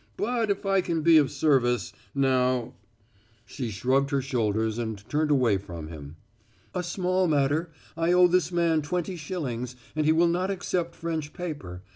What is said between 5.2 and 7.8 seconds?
away from him. "A small matter.